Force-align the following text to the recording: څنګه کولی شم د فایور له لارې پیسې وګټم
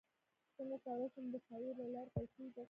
څنګه 0.57 0.77
کولی 0.85 1.07
شم 1.13 1.25
د 1.33 1.35
فایور 1.45 1.73
له 1.81 1.87
لارې 1.93 2.09
پیسې 2.15 2.39
وګټم 2.43 2.59